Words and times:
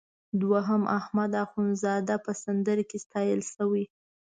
دوهم 0.41 0.81
احمد 0.99 1.31
اخوندزاده 1.45 2.15
په 2.25 2.31
سندره 2.43 2.83
کې 2.89 2.97
ستایل 3.05 3.41
شوی. 3.53 3.83